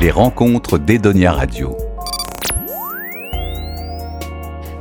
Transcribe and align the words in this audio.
Les 0.00 0.10
rencontres 0.10 0.78
d'Edonia 0.78 1.30
Radio. 1.30 1.76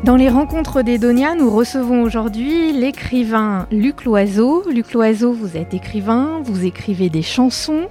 Dans 0.06 0.16
les 0.16 0.30
rencontres 0.30 0.82
d'Edonia, 0.82 1.36
nous 1.36 1.50
recevons 1.50 2.04
aujourd'hui 2.04 2.72
l'écrivain 2.72 3.68
Luc 3.70 4.06
Loiseau. 4.06 4.64
Luc 4.72 4.94
Loiseau, 4.94 5.34
vous 5.34 5.58
êtes 5.58 5.74
écrivain, 5.74 6.40
vous 6.46 6.64
écrivez 6.64 7.10
des 7.10 7.22
chansons. 7.22 7.90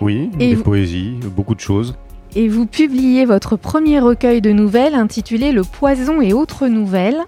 Oui, 0.00 0.30
des 0.36 0.56
poésies, 0.56 1.14
beaucoup 1.30 1.54
de 1.54 1.60
choses. 1.60 1.94
Et 2.34 2.48
vous 2.48 2.66
publiez 2.66 3.24
votre 3.24 3.54
premier 3.54 4.00
recueil 4.00 4.40
de 4.40 4.50
nouvelles 4.50 4.96
intitulé 4.96 5.52
Le 5.52 5.62
poison 5.62 6.20
et 6.20 6.32
autres 6.32 6.66
nouvelles. 6.66 7.20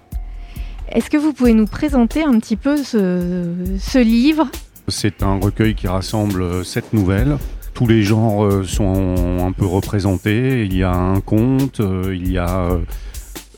Est-ce 0.91 1.09
que 1.09 1.15
vous 1.15 1.31
pouvez 1.31 1.53
nous 1.53 1.67
présenter 1.67 2.21
un 2.21 2.37
petit 2.37 2.57
peu 2.57 2.75
ce, 2.75 3.97
livre? 3.97 4.49
C'est 4.89 5.23
un 5.23 5.39
recueil 5.39 5.73
qui 5.73 5.87
rassemble 5.87 6.65
sept 6.65 6.91
nouvelles. 6.91 7.37
Tous 7.75 7.87
les 7.87 8.03
genres 8.03 8.45
euh, 8.45 8.63
sont 8.63 9.37
un 9.45 9.51
peu 9.51 9.65
représentés. 9.65 10.63
Il 10.63 10.75
y 10.75 10.81
a 10.81 10.93
un 10.93 11.19
conte, 11.19 11.81
euh, 11.81 12.15
il 12.15 12.31
y 12.31 12.37
a 12.37 12.69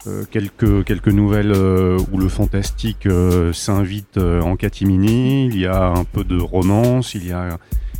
euh, 0.07 0.23
quelques, 0.31 1.07
nouvelles 1.07 1.53
où 2.11 2.17
le 2.17 2.27
fantastique 2.27 3.07
s'invite 3.53 4.17
en 4.17 4.55
catimini, 4.55 5.45
il 5.45 5.59
y 5.59 5.67
a 5.67 5.89
un 5.89 6.03
peu 6.03 6.23
de 6.23 6.39
romance, 6.39 7.13
il 7.13 7.27
y 7.27 7.31
a 7.31 7.59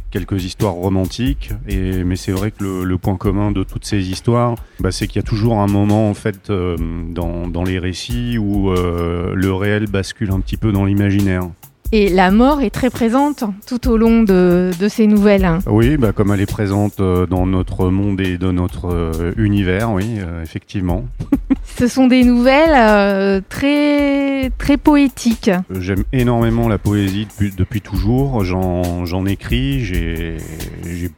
quelques 0.09 0.43
histoires 0.43 0.73
romantiques. 0.73 1.51
Mais 1.67 2.15
c'est 2.15 2.31
vrai 2.31 2.49
que 2.49 2.83
le, 2.83 2.97
point 2.97 3.17
commun 3.17 3.51
de 3.51 3.63
toutes 3.63 3.85
ces 3.85 4.09
histoires, 4.09 4.55
bah, 4.79 4.91
c'est 4.91 5.05
qu'il 5.05 5.17
y 5.17 5.25
a 5.25 5.27
toujours 5.27 5.59
un 5.59 5.67
moment 5.67 6.09
en 6.09 6.13
fait 6.15 6.49
dans, 6.49 7.63
les 7.63 7.77
récits 7.77 8.39
où 8.39 8.71
le 8.71 9.53
réel 9.53 9.85
bascule 9.87 10.31
un 10.31 10.39
petit 10.39 10.57
peu 10.57 10.71
dans 10.71 10.85
l'imaginaire. 10.85 11.49
Et 11.93 12.09
la 12.09 12.31
mort 12.31 12.61
est 12.61 12.69
très 12.69 12.89
présente 12.89 13.45
tout 13.65 13.89
au 13.89 13.95
long 13.95 14.23
de, 14.23 14.71
de 14.77 14.87
ces 14.89 15.07
nouvelles. 15.07 15.49
Oui, 15.67 15.95
bah 15.95 16.11
comme 16.11 16.33
elle 16.33 16.41
est 16.41 16.45
présente 16.45 16.99
euh, 16.99 17.25
dans 17.25 17.45
notre 17.45 17.89
monde 17.89 18.19
et 18.19 18.37
dans 18.37 18.51
notre 18.51 19.33
univers, 19.37 19.91
oui, 19.91 20.17
effectivement. 20.43 21.05
Ce 21.77 21.87
sont 21.87 22.07
des 22.07 22.23
nouvelles 22.23 23.41
très, 23.49 24.49
très 24.57 24.77
poétiques. 24.77 25.51
J'aime 25.79 26.03
énormément 26.11 26.67
la 26.67 26.77
poésie 26.77 27.25
depuis, 27.25 27.51
depuis 27.55 27.81
toujours. 27.81 28.43
J'en 28.43 29.25
écris, 29.25 29.85
j'ai 29.85 30.37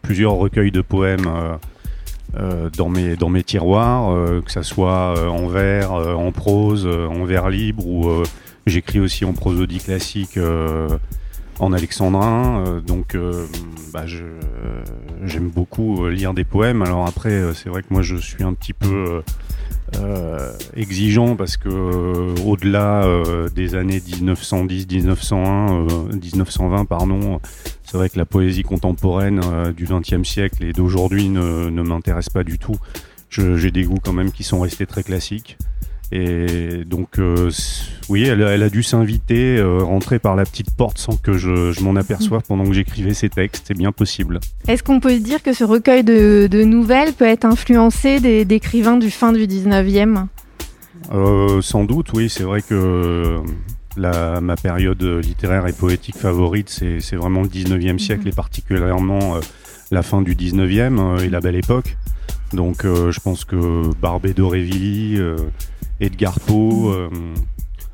plusieurs 0.01 0.33
recueils 0.33 0.71
de 0.71 0.81
poèmes. 0.81 1.29
Euh, 2.37 2.69
dans, 2.77 2.89
mes, 2.89 3.15
dans 3.15 3.29
mes 3.29 3.41
tiroirs, 3.41 4.13
que 4.45 4.51
ça 4.51 4.61
soit 4.61 5.15
en 5.31 5.47
vers, 5.47 5.93
en 5.93 6.31
prose, 6.31 6.85
en 6.87 7.23
vers 7.25 7.49
libre 7.49 7.87
ou 7.87 8.23
J'écris 8.69 8.99
aussi 8.99 9.25
en 9.25 9.33
prosodie 9.33 9.79
classique 9.79 10.37
euh, 10.37 10.87
en 11.57 11.73
alexandrin, 11.73 12.63
euh, 12.67 12.81
donc 12.81 13.15
euh, 13.15 13.47
bah, 13.91 14.05
j'aime 15.25 15.49
beaucoup 15.49 16.07
lire 16.07 16.35
des 16.35 16.43
poèmes. 16.43 16.83
Alors 16.83 17.07
après, 17.07 17.41
c'est 17.55 17.69
vrai 17.69 17.81
que 17.81 17.87
moi 17.89 18.03
je 18.03 18.15
suis 18.15 18.43
un 18.43 18.53
petit 18.53 18.73
peu 18.73 19.23
exigeant 20.75 21.35
parce 21.35 21.57
que 21.57 21.69
au-delà 22.45 23.07
des 23.55 23.73
années 23.73 23.99
1910, 24.05 24.87
1901, 24.87 25.87
1920, 26.13 26.85
pardon, 26.85 27.39
c'est 27.83 27.97
vrai 27.97 28.07
que 28.09 28.19
la 28.19 28.25
poésie 28.25 28.61
contemporaine 28.61 29.41
du 29.75 29.85
XXe 29.85 30.29
siècle 30.29 30.63
et 30.63 30.73
d'aujourd'hui 30.73 31.29
ne, 31.29 31.71
ne 31.71 31.81
m'intéresse 31.81 32.29
pas 32.29 32.43
du 32.43 32.59
tout. 32.59 32.75
J'ai 33.31 33.71
des 33.71 33.83
goûts 33.83 33.99
quand 34.03 34.13
même 34.13 34.31
qui 34.31 34.43
sont 34.43 34.59
restés 34.59 34.85
très 34.85 35.01
classiques. 35.01 35.57
Et 36.11 36.83
donc, 36.85 37.19
euh, 37.19 37.51
oui, 38.09 38.23
elle, 38.23 38.41
a 38.41 38.69
dû 38.69 38.81
s'inviter, 38.81 39.57
euh, 39.57 39.83
rentrer 39.83 40.17
par 40.17 40.35
la 40.35 40.43
petite 40.43 40.71
porte 40.75 40.97
sans 40.97 41.15
que 41.15 41.33
je, 41.33 41.83
m'en 41.83 41.95
aperçoive 41.95 42.41
pendant 42.47 42.65
que 42.65 42.73
j'écrivais 42.73 43.13
ces 43.13 43.29
textes. 43.29 43.65
C'est 43.67 43.77
bien 43.77 43.91
possible. 43.91 44.39
Est-ce 44.67 44.81
qu'on 44.81 44.99
peut 44.99 45.19
dire 45.19 45.43
que 45.43 45.53
ce 45.53 45.63
recueil 45.63 46.03
de, 46.03 46.63
nouvelles 46.63 47.13
peut 47.13 47.25
être 47.25 47.45
influencé 47.45 48.19
d'écrivains 48.45 48.97
du 48.97 49.11
fin 49.11 49.33
du 49.33 49.45
19e 49.45 50.25
euh, 51.13 51.61
Sans 51.61 51.83
doute, 51.83 52.11
oui. 52.13 52.27
C'est 52.27 52.43
vrai 52.43 52.63
que 52.63 53.41
la, 53.95 54.41
ma 54.41 54.55
période 54.55 55.03
littéraire 55.03 55.67
et 55.67 55.73
poétique 55.73 56.17
favorite, 56.17 56.69
c'est 56.69 57.15
vraiment 57.15 57.43
le 57.43 57.49
19e 57.49 57.99
siècle 57.99 58.23
mhm. 58.23 58.29
et 58.29 58.33
particulièrement 58.33 59.35
la 59.91 60.01
fin 60.01 60.23
du 60.23 60.35
19e 60.35 61.21
et 61.21 61.29
la 61.29 61.39
belle 61.39 61.55
époque. 61.55 61.97
Donc, 62.53 62.81
je 62.83 63.19
pense 63.19 63.45
que 63.45 63.93
Barbé 64.01 64.33
d'Aurevilly 64.33 65.19
Edgar 66.01 66.39
Poe, 66.39 66.91
euh, 66.93 67.09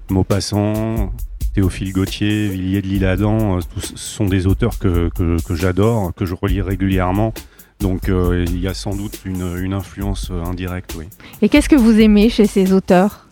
Maupassant, 0.10 1.12
Théophile 1.56 1.92
Gautier, 1.92 2.50
Villiers 2.50 2.82
de 2.82 2.88
l'Isle-Adam, 2.88 3.58
euh, 3.58 3.62
tous 3.74 3.96
sont 3.96 4.26
des 4.26 4.46
auteurs 4.46 4.78
que, 4.78 5.10
j'adore, 5.50 6.14
que 6.14 6.26
je 6.26 6.36
relis 6.36 6.62
régulièrement. 6.62 7.34
Donc 7.80 8.08
euh, 8.08 8.46
il 8.48 8.60
y 8.60 8.68
a 8.68 8.74
sans 8.74 8.96
doute 8.96 9.20
une, 9.26 9.74
influence 9.74 10.32
indirecte, 10.46 10.94
oui. 10.96 11.06
Et 11.42 11.50
qu'est-ce 11.50 11.68
que 11.68 11.76
vous 11.76 12.00
aimez 12.00 12.30
chez 12.30 12.46
ces 12.46 12.74
auteurs? 12.74 13.28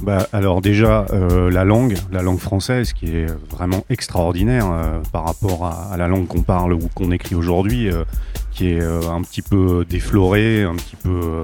Bah, 0.00 0.26
alors 0.32 0.60
déjà 0.60 1.06
la 1.12 1.64
langue, 1.64 1.96
la 2.10 2.22
langue 2.22 2.40
française 2.40 2.92
qui 2.92 3.14
est 3.14 3.26
vraiment 3.50 3.84
extraordinaire 3.88 5.00
par 5.12 5.24
rapport 5.24 5.66
à, 5.66 5.96
la 5.96 6.08
langue 6.08 6.26
qu'on 6.26 6.42
parle 6.42 6.72
ou 6.72 6.88
qu'on 6.92 7.12
écrit 7.12 7.36
aujourd'hui, 7.36 7.88
qui 8.50 8.70
est 8.70 8.82
un 8.82 9.22
petit 9.22 9.42
peu 9.42 9.84
déflorée, 9.88 10.64
un 10.64 10.74
petit 10.74 10.96
peu 10.96 11.42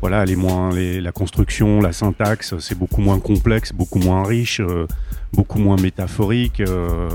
voilà, 0.00 0.24
les 0.24 0.36
moins, 0.36 0.70
la 0.72 1.12
construction, 1.12 1.80
la 1.80 1.92
syntaxe, 1.92 2.54
c'est 2.58 2.76
beaucoup 2.76 3.00
moins 3.00 3.18
complexe, 3.18 3.72
beaucoup 3.72 3.98
moins 3.98 4.24
riche, 4.24 4.60
euh, 4.60 4.86
beaucoup 5.32 5.58
moins 5.58 5.76
métaphorique. 5.76 6.60
Euh, 6.60 7.08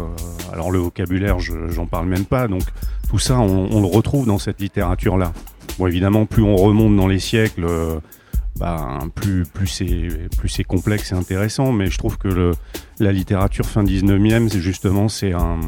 alors 0.51 0.71
le 0.71 0.79
vocabulaire, 0.79 1.39
j'en 1.39 1.85
parle 1.85 2.07
même 2.07 2.25
pas. 2.25 2.47
Donc 2.47 2.63
tout 3.09 3.19
ça, 3.19 3.39
on, 3.39 3.79
le 3.79 3.87
retrouve 3.87 4.25
dans 4.25 4.39
cette 4.39 4.59
littérature-là. 4.59 5.31
Bon, 5.77 5.87
évidemment, 5.87 6.25
plus 6.25 6.43
on 6.43 6.55
remonte 6.55 6.95
dans 6.95 7.07
les 7.07 7.19
siècles, 7.19 7.67
bah, 8.57 8.99
plus, 9.15 9.45
plus 9.45 9.67
c'est 10.47 10.63
complexe 10.63 11.11
et 11.11 11.15
intéressant. 11.15 11.71
Mais 11.71 11.87
je 11.87 11.97
trouve 11.97 12.17
que 12.17 12.53
la 12.99 13.11
littérature 13.11 13.65
fin 13.65 13.83
19e, 13.83 14.49
c'est 14.49 14.59
justement 14.59 15.07
c'est 15.07 15.33
un 15.33 15.59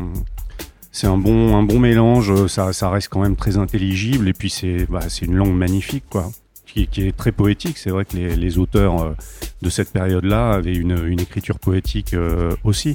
c'est 0.91 1.07
un 1.07 1.17
bon, 1.17 1.57
un 1.57 1.63
bon 1.63 1.79
mélange, 1.79 2.45
ça, 2.45 2.71
ça 2.71 2.91
reste 2.91 3.09
quand 3.09 3.21
même 3.21 3.35
très 3.35 3.57
intelligible 3.57 4.27
et 4.27 4.33
puis 4.33 4.51
c'est 4.51 4.85
bah, 4.87 4.99
une 5.23 5.33
langue 5.33 5.55
magnifique 5.55 6.03
quoi 6.07 6.29
qui, 6.73 7.07
est 7.07 7.15
très 7.15 7.31
poétique. 7.31 7.77
C'est 7.77 7.89
vrai 7.89 8.05
que 8.05 8.15
les, 8.15 8.57
auteurs 8.57 9.01
euh, 9.01 9.15
de 9.61 9.69
cette 9.69 9.91
période-là 9.91 10.51
avaient 10.51 10.75
une, 10.75 11.19
écriture 11.19 11.59
poétique 11.59 12.13
euh, 12.13 12.51
aussi. 12.63 12.93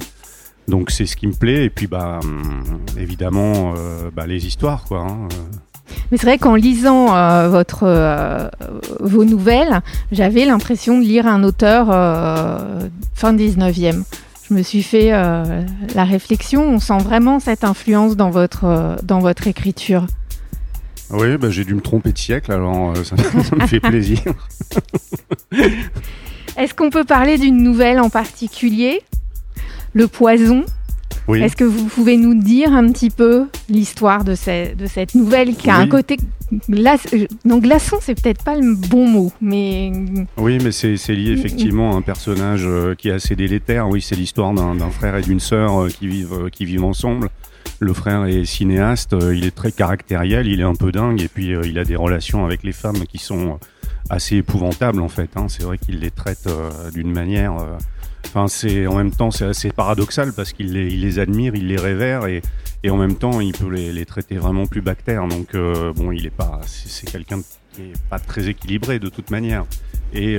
Donc 0.67 0.91
c'est 0.91 1.05
ce 1.05 1.15
qui 1.15 1.27
me 1.27 1.33
plaît. 1.33 1.65
Et 1.65 1.69
puis 1.69 1.87
bah 1.87 2.19
hum, 2.21 2.81
évidemment 2.97 3.73
euh, 3.75 4.09
bah, 4.13 4.27
les 4.27 4.45
histoires 4.45 4.83
quoi. 4.83 5.01
Hein, 5.01 5.27
Mais 6.11 6.17
c'est 6.17 6.27
vrai 6.27 6.37
qu'en 6.37 6.55
lisant 6.55 7.07
votre, 7.49 8.51
vos 8.99 9.25
nouvelles, 9.25 9.81
j'avais 10.11 10.45
l'impression 10.45 10.99
de 10.99 11.03
lire 11.03 11.25
un 11.25 11.43
auteur 11.43 11.87
fin 13.15 13.33
19e. 13.33 14.03
Je 14.47 14.55
me 14.55 14.63
suis 14.63 14.83
fait 14.83 15.09
la 15.09 16.05
réflexion, 16.05 16.63
on 16.63 16.79
sent 16.79 16.97
vraiment 16.99 17.39
cette 17.39 17.63
influence 17.63 18.15
dans 18.15 18.29
votre, 18.29 18.97
dans 19.03 19.19
votre 19.19 19.47
écriture. 19.47 20.05
Oui, 21.11 21.37
bah, 21.37 21.49
j'ai 21.49 21.65
dû 21.65 21.73
me 21.73 21.81
tromper 21.81 22.11
de 22.11 22.17
siècle, 22.17 22.51
alors 22.51 22.91
euh, 22.91 23.03
ça, 23.03 23.15
me 23.55 23.67
fait 23.67 23.79
plaisir. 23.79 24.19
Est-ce 26.57 26.73
qu'on 26.73 26.89
peut 26.89 27.03
parler 27.03 27.37
d'une 27.37 27.63
nouvelle 27.63 27.99
en 27.99 28.09
particulier? 28.09 29.01
Le 29.93 30.07
poison? 30.07 30.65
Oui. 31.27 31.41
Est-ce 31.41 31.55
que 31.55 31.63
vous 31.63 31.85
pouvez 31.85 32.17
nous 32.17 32.35
dire 32.35 32.73
un 32.73 32.91
petit 32.91 33.09
peu 33.09 33.47
l'histoire 33.69 34.23
de, 34.23 34.33
de, 34.75 34.85
cette 34.87 35.15
nouvelle 35.15 35.55
qui 35.55 35.69
a 35.69 35.77
un 35.77 35.87
côté 35.87 36.17
glace... 36.69 37.07
Euh, 37.13 37.27
non, 37.45 37.59
glaçon, 37.59 37.97
c'est 38.01 38.19
peut-être 38.19 38.43
pas 38.43 38.55
le 38.55 38.75
bon 38.75 39.07
mot, 39.07 39.31
mais... 39.41 39.91
Oui, 40.37 40.57
mais 40.63 40.71
c'est 40.71 40.95
lié 41.09 41.31
effectivement 41.31 41.93
à 41.93 41.95
un 41.95 42.01
personnage 42.01 42.63
euh, 42.65 42.95
qui 42.95 43.09
est 43.09 43.13
assez 43.13 43.35
délétère. 43.35 43.89
Oui, 43.89 44.01
c'est 44.01 44.15
l'histoire 44.15 44.53
d'un 44.53 44.89
frère 44.91 45.15
et 45.15 45.21
d'une 45.21 45.39
sœur 45.39 45.87
qui, 45.87 46.07
vivent, 46.07 46.49
qui 46.51 46.65
vivent 46.65 46.85
ensemble 46.85 47.29
le 47.79 47.93
frère 47.93 48.25
est 48.25 48.45
cinéaste, 48.45 49.13
euh, 49.13 49.35
il 49.35 49.45
est 49.45 49.55
très 49.55 49.71
caractériel, 49.71 50.47
il 50.47 50.59
est 50.59 50.65
un 50.65 50.75
peu 50.75 50.91
dingue, 50.91 51.21
et 51.21 51.27
puis 51.27 51.53
euh, 51.53 51.61
il 51.65 51.79
a 51.79 51.85
des 51.85 51.95
relations 51.95 52.45
avec 52.45 52.63
les 52.63 52.73
femmes 52.73 53.05
qui 53.05 53.17
sont 53.17 53.59
assez 54.09 54.37
épouvantables 54.37 55.01
en 55.01 55.07
fait. 55.07 55.29
Hein. 55.35 55.47
C'est 55.47 55.63
vrai 55.63 55.77
qu'il 55.77 55.99
les 55.99 56.11
traite 56.11 56.47
euh, 56.47 56.91
d'une 56.91 57.11
manière. 57.11 57.55
Enfin, 58.25 58.47
c'est 58.47 58.85
en 58.85 58.95
même 58.95 59.11
temps 59.11 59.31
c'est 59.31 59.45
assez 59.45 59.71
paradoxal 59.71 60.33
parce 60.33 60.51
qu'il 60.51 60.73
les, 60.73 61.19
admire, 61.19 61.55
il 61.55 61.67
les 61.67 61.77
révère 61.77 62.25
et, 62.25 62.41
en 62.89 62.97
même 62.97 63.15
temps 63.15 63.39
il 63.39 63.53
peut 63.53 63.69
les, 63.69 64.05
traiter 64.05 64.37
vraiment 64.37 64.65
plus 64.65 64.81
bactères. 64.81 65.27
Donc 65.27 65.55
bon, 65.55 66.11
il 66.11 66.25
est 66.25 66.35
pas, 66.35 66.59
c'est 66.65 67.09
quelqu'un 67.09 67.39
qui 67.73 67.81
est 67.81 68.01
pas 68.09 68.19
très 68.19 68.49
équilibré 68.49 68.99
de 68.99 69.09
toute 69.09 69.31
manière. 69.31 69.65
Et 70.13 70.37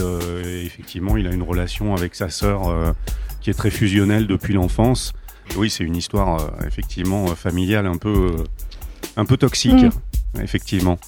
effectivement, 0.64 1.16
il 1.16 1.26
a 1.26 1.32
une 1.32 1.42
relation 1.42 1.94
avec 1.96 2.14
sa 2.14 2.28
sœur 2.28 2.94
qui 3.40 3.50
est 3.50 3.54
très 3.54 3.70
fusionnelle 3.70 4.26
depuis 4.26 4.52
l'enfance. 4.52 5.14
Oui, 5.56 5.70
c'est 5.70 5.84
une 5.84 5.96
histoire 5.96 6.40
euh, 6.40 6.66
effectivement 6.66 7.26
euh, 7.26 7.34
familiale 7.34 7.86
un 7.86 7.96
peu, 7.96 8.36
euh, 8.38 8.44
un 9.16 9.24
peu 9.24 9.36
toxique, 9.36 9.82
mm. 9.82 10.40
effectivement. 10.42 10.98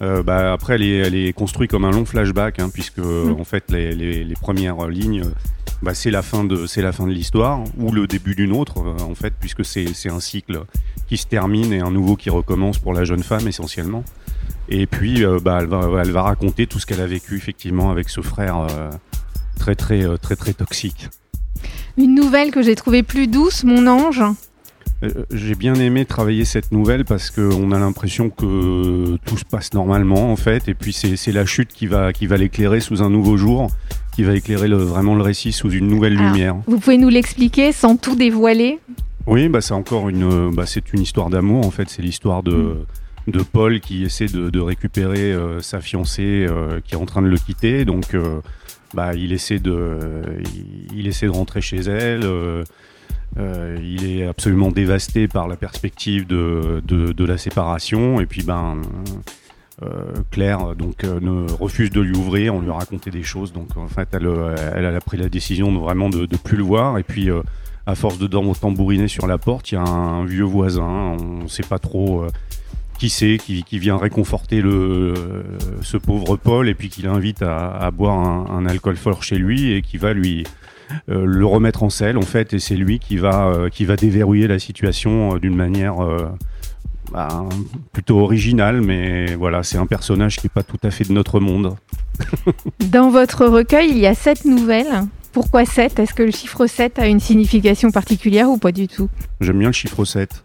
bah, 0.00 0.52
après, 0.52 0.76
elle 0.76 0.82
est, 0.82 0.96
elle 0.98 1.14
est 1.14 1.32
construite 1.32 1.70
comme 1.70 1.84
un 1.84 1.90
long 1.90 2.04
flashback, 2.04 2.60
hein, 2.60 2.70
puisque 2.72 2.98
mm. 2.98 3.36
en 3.38 3.44
fait, 3.44 3.70
les, 3.70 3.94
les, 3.94 4.24
les 4.24 4.34
premières 4.34 4.88
lignes, 4.88 5.22
bah, 5.82 5.94
c'est 5.94 6.10
la 6.10 6.22
fin 6.22 6.44
de, 6.44 6.66
c'est 6.66 6.82
la 6.82 6.92
fin 6.92 7.06
de 7.06 7.12
l'histoire 7.12 7.62
ou 7.78 7.92
le 7.92 8.06
début 8.06 8.34
d'une 8.34 8.52
autre, 8.52 8.78
en 8.78 9.14
fait, 9.14 9.34
puisque 9.38 9.64
c'est, 9.64 10.08
un 10.08 10.20
cycle 10.20 10.62
qui 11.08 11.16
se 11.16 11.26
termine 11.26 11.72
et 11.72 11.80
un 11.80 11.90
nouveau 11.90 12.16
qui 12.16 12.30
recommence 12.30 12.78
pour 12.78 12.92
la 12.92 13.04
jeune 13.04 13.22
femme 13.22 13.48
essentiellement. 13.48 14.04
Et 14.68 14.86
puis, 14.86 15.24
bah, 15.42 15.58
elle, 15.60 15.66
va, 15.66 16.02
elle 16.02 16.12
va 16.12 16.22
raconter 16.22 16.66
tout 16.66 16.78
ce 16.78 16.86
qu'elle 16.86 17.00
a 17.00 17.06
vécu 17.06 17.36
effectivement 17.36 17.90
avec 17.90 18.08
ce 18.08 18.20
frère 18.20 18.66
très, 19.58 19.74
très, 19.74 20.18
très, 20.18 20.36
très 20.36 20.52
toxique. 20.52 21.08
Une 21.98 22.14
nouvelle 22.14 22.52
que 22.52 22.62
j'ai 22.62 22.76
trouvée 22.76 23.02
plus 23.02 23.26
douce, 23.26 23.64
Mon 23.64 23.88
ange. 23.88 24.22
Euh, 25.02 25.10
J'ai 25.32 25.56
bien 25.56 25.74
aimé 25.74 26.04
travailler 26.04 26.44
cette 26.44 26.70
nouvelle 26.70 27.04
parce 27.04 27.30
qu'on 27.30 27.72
a 27.72 27.78
l'impression 27.78 28.30
que 28.30 29.16
tout 29.26 29.36
se 29.36 29.44
passe 29.44 29.74
normalement 29.74 30.30
en 30.30 30.36
fait, 30.36 30.68
et 30.68 30.74
puis 30.74 30.92
c'est 30.92 31.32
la 31.32 31.44
chute 31.44 31.70
qui 31.72 31.88
va, 31.88 32.12
qui 32.12 32.26
va 32.26 32.36
l'éclairer 32.36 32.78
sous 32.80 33.02
un 33.02 33.10
nouveau 33.10 33.36
jour, 33.36 33.68
qui 34.14 34.22
va 34.22 34.34
éclairer 34.34 34.68
le, 34.68 34.76
vraiment 34.76 35.16
le 35.16 35.22
récit 35.22 35.52
sous 35.52 35.70
une 35.70 35.88
nouvelle 35.88 36.14
lumière. 36.14 36.56
Vous 36.68 36.78
pouvez 36.78 36.98
nous 36.98 37.08
l'expliquer 37.08 37.72
sans 37.72 37.96
tout 37.96 38.14
dévoiler? 38.14 38.78
Oui, 39.26 39.48
bah 39.48 39.60
c'est 39.60 39.74
encore 39.74 40.08
une, 40.08 40.54
bah 40.54 40.66
c'est 40.66 40.92
une 40.92 41.02
histoire 41.02 41.30
d'amour 41.30 41.66
en 41.66 41.70
fait. 41.70 41.88
C'est 41.90 42.02
l'histoire 42.02 42.42
de, 42.44 42.78
de 43.26 43.42
Paul 43.42 43.80
qui 43.80 44.04
essaie 44.04 44.26
de, 44.26 44.50
de 44.50 44.60
récupérer 44.60 45.32
euh, 45.32 45.60
sa 45.60 45.80
fiancée 45.80 46.46
euh, 46.48 46.80
qui 46.84 46.94
est 46.94 46.98
en 46.98 47.06
train 47.06 47.22
de 47.22 47.28
le 47.28 47.38
quitter. 47.38 47.84
Donc, 47.84 48.14
euh, 48.14 48.40
bah 48.94 49.14
il 49.14 49.32
essaie 49.32 49.58
de, 49.58 49.98
il, 50.94 51.06
essaie 51.06 51.26
de 51.26 51.30
rentrer 51.30 51.60
chez 51.60 51.80
elle. 51.80 52.24
euh, 52.24 52.64
euh, 53.38 53.76
il 53.80 54.10
est 54.10 54.26
absolument 54.26 54.70
dévasté 54.70 55.28
par 55.28 55.48
la 55.48 55.56
perspective 55.56 56.26
de, 56.26 56.82
de, 56.84 57.24
la 57.24 57.38
séparation. 57.38 58.20
Et 58.20 58.26
puis, 58.26 58.42
ben. 58.42 58.80
euh, 59.82 60.12
Claire 60.30 60.74
donc 60.74 61.04
ne 61.04 61.50
refuse 61.52 61.90
de 61.90 62.00
lui 62.00 62.16
ouvrir, 62.16 62.54
on 62.54 62.60
lui 62.60 62.70
a 62.70 62.74
raconté 62.74 63.10
des 63.10 63.22
choses, 63.22 63.52
donc 63.52 63.76
en 63.76 63.86
fait 63.86 64.08
elle, 64.12 64.26
a 64.86 65.00
pris 65.00 65.18
la 65.18 65.28
décision 65.28 65.72
de 65.72 65.78
vraiment 65.78 66.08
de, 66.08 66.26
de 66.26 66.36
plus 66.36 66.56
le 66.56 66.64
voir 66.64 66.98
et 66.98 67.04
puis 67.04 67.28
à 67.86 67.94
force 67.94 68.18
de 68.18 68.26
dormir 68.26 68.58
tambouriner 68.58 69.06
sur 69.06 69.28
la 69.28 69.38
porte, 69.38 69.70
il 69.70 69.76
y 69.76 69.78
a 69.78 69.82
un 69.82 70.24
vieux 70.24 70.42
voisin, 70.42 70.82
on 71.20 71.44
ne 71.44 71.48
sait 71.48 71.62
pas 71.62 71.78
trop 71.78 72.26
qui 72.98 73.08
c'est, 73.08 73.38
qui, 73.38 73.62
qui 73.62 73.78
vient 73.78 73.96
réconforter 73.96 74.60
le, 74.60 75.14
ce 75.82 75.96
pauvre 75.96 76.36
Paul 76.36 76.68
et 76.68 76.74
puis 76.74 76.88
qui 76.88 77.02
l'invite 77.02 77.42
à, 77.42 77.68
à 77.70 77.90
boire 77.90 78.18
un, 78.18 78.46
un 78.50 78.66
alcool 78.66 78.96
fort 78.96 79.22
chez 79.22 79.38
lui 79.38 79.72
et 79.72 79.82
qui 79.82 79.96
va 79.96 80.12
lui 80.12 80.44
euh, 81.10 81.24
le 81.24 81.46
remettre 81.46 81.82
en 81.82 81.90
selle 81.90 82.16
en 82.16 82.22
fait 82.22 82.54
et 82.54 82.58
c'est 82.58 82.76
lui 82.76 82.98
qui 82.98 83.16
va, 83.16 83.48
euh, 83.48 83.68
qui 83.68 83.84
va 83.84 83.96
déverrouiller 83.96 84.46
la 84.46 84.58
situation 84.58 85.34
euh, 85.34 85.38
d'une 85.38 85.54
manière 85.54 85.96
bah, 87.12 87.44
plutôt 87.92 88.18
originale 88.20 88.80
mais 88.80 89.34
voilà 89.34 89.62
c'est 89.62 89.78
un 89.78 89.86
personnage 89.86 90.36
qui 90.36 90.46
n'est 90.46 90.52
pas 90.54 90.62
tout 90.62 90.78
à 90.82 90.90
fait 90.90 91.04
de 91.04 91.12
notre 91.12 91.40
monde. 91.40 91.76
Dans 92.90 93.10
votre 93.10 93.46
recueil, 93.46 93.90
il 93.90 93.98
y 93.98 94.06
a 94.06 94.14
sept 94.14 94.44
nouvelles. 94.44 95.04
Pourquoi 95.32 95.66
7 95.66 95.98
Est-ce 95.98 96.14
que 96.14 96.22
le 96.22 96.30
chiffre 96.30 96.66
7 96.66 96.98
a 96.98 97.06
une 97.06 97.20
signification 97.20 97.90
particulière 97.90 98.48
ou 98.48 98.56
pas 98.56 98.72
du 98.72 98.88
tout? 98.88 99.08
J'aime 99.40 99.58
bien 99.58 99.68
le 99.68 99.74
chiffre 99.74 100.04
7. 100.04 100.42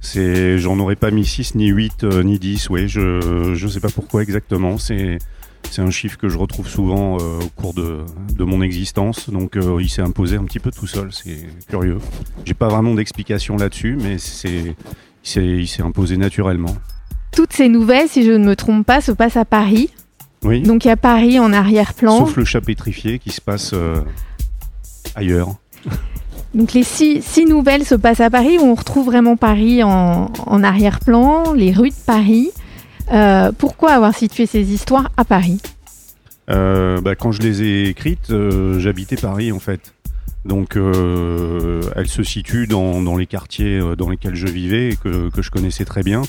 C'est, 0.00 0.58
j'en 0.58 0.78
aurais 0.78 0.96
pas 0.96 1.10
mis 1.10 1.26
6, 1.26 1.54
ni 1.56 1.66
8, 1.68 2.04
euh, 2.04 2.22
ni 2.22 2.38
10, 2.38 2.70
oui, 2.70 2.88
je, 2.88 3.52
je 3.54 3.68
sais 3.68 3.80
pas 3.80 3.90
pourquoi 3.90 4.22
exactement. 4.22 4.78
C'est, 4.78 5.18
c'est 5.70 5.82
un 5.82 5.90
chiffre 5.90 6.16
que 6.16 6.28
je 6.28 6.38
retrouve 6.38 6.66
souvent 6.68 7.18
euh, 7.20 7.38
au 7.40 7.48
cours 7.60 7.74
de, 7.74 7.98
de 8.34 8.44
mon 8.44 8.62
existence, 8.62 9.28
donc 9.30 9.56
euh, 9.56 9.78
il 9.80 9.88
s'est 9.88 10.02
imposé 10.02 10.36
un 10.36 10.44
petit 10.44 10.58
peu 10.58 10.70
tout 10.70 10.86
seul, 10.86 11.12
c'est 11.12 11.46
curieux. 11.68 11.98
J'ai 12.44 12.54
pas 12.54 12.68
vraiment 12.68 12.94
d'explication 12.94 13.56
là-dessus, 13.56 13.96
mais 14.00 14.16
c'est, 14.18 14.74
il 14.74 14.74
s'est, 15.22 15.46
il 15.46 15.68
s'est 15.68 15.82
imposé 15.82 16.16
naturellement. 16.16 16.74
Toutes 17.32 17.52
ces 17.52 17.68
nouvelles, 17.68 18.08
si 18.08 18.24
je 18.24 18.32
ne 18.32 18.44
me 18.44 18.56
trompe 18.56 18.86
pas, 18.86 19.00
se 19.00 19.12
passent 19.12 19.36
à 19.36 19.44
Paris. 19.44 19.90
Oui, 20.42 20.62
Donc 20.62 20.86
il 20.86 20.88
y 20.88 20.90
a 20.90 20.96
Paris 20.96 21.38
en 21.38 21.52
arrière-plan. 21.52 22.20
sauf 22.20 22.36
le 22.36 22.46
chat 22.46 22.62
pétrifié 22.62 23.18
qui 23.18 23.30
se 23.30 23.42
passe 23.42 23.72
euh, 23.74 24.00
ailleurs. 25.14 25.56
Donc 26.54 26.72
les 26.72 26.82
six, 26.82 27.22
nouvelles 27.46 27.84
se 27.84 27.94
passent 27.94 28.20
à 28.20 28.30
Paris 28.30 28.58
où 28.58 28.62
on 28.62 28.74
retrouve 28.74 29.06
vraiment 29.06 29.36
Paris 29.36 29.82
en, 29.84 30.62
arrière-plan, 30.62 31.52
les 31.52 31.72
rues 31.72 31.90
de 31.90 32.04
Paris. 32.06 32.50
Euh, 33.12 33.52
pourquoi 33.56 33.92
avoir 33.92 34.14
situé 34.14 34.46
ces 34.46 34.72
histoires 34.72 35.10
à 35.16 35.24
Paris? 35.24 35.60
Euh, 36.50 37.00
bah, 37.00 37.14
quand 37.14 37.30
je 37.30 37.42
les 37.42 37.62
ai 37.62 37.88
écrites, 37.88 38.30
euh, 38.30 38.80
j'habitais 38.80 39.16
Paris 39.16 39.52
en 39.52 39.60
fait. 39.60 39.94
Donc 40.44 40.74
elles 40.76 42.08
se 42.08 42.22
situent 42.22 42.66
dans, 42.66 43.16
les 43.16 43.26
quartiers 43.26 43.78
dans 43.96 44.08
lesquels 44.08 44.34
je 44.34 44.46
vivais 44.46 44.88
et 44.90 44.96
que, 44.96 45.28
que 45.28 45.42
je 45.42 45.50
connaissais 45.50 45.84
très 45.84 46.02
bien. 46.02 46.22